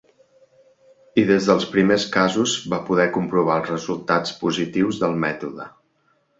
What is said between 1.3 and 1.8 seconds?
des dels